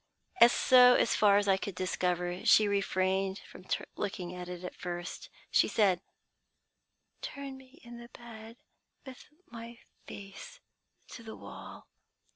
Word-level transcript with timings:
"So 0.47 1.05
far 1.05 1.37
as 1.37 1.47
I 1.47 1.57
could 1.57 1.75
discover, 1.75 2.43
she 2.43 2.67
refrained 2.67 3.37
from 3.47 3.65
looking 3.95 4.33
at 4.33 4.49
it 4.49 4.63
at 4.63 4.73
first. 4.75 5.29
She 5.51 5.67
said, 5.67 6.01
'Turn 7.21 7.55
me 7.55 7.79
in 7.83 7.99
the 7.99 8.09
bed, 8.11 8.57
with 9.05 9.27
my 9.51 9.77
face 10.07 10.59
to 11.09 11.21
the 11.21 11.35
wall.' 11.35 11.85